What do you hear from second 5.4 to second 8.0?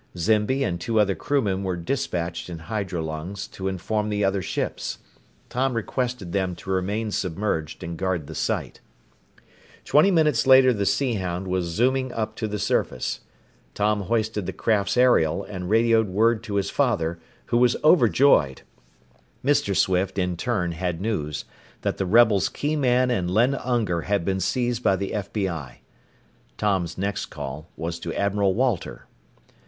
Tom requested them to remain submerged and